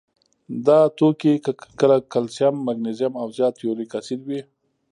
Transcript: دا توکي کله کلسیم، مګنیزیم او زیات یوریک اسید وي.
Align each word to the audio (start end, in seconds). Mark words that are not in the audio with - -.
دا 0.67 0.79
توکي 0.97 1.33
کله 1.79 1.97
کلسیم، 2.13 2.55
مګنیزیم 2.67 3.13
او 3.21 3.27
زیات 3.37 3.55
یوریک 3.65 3.91
اسید 3.99 4.21
وي. 4.27 4.39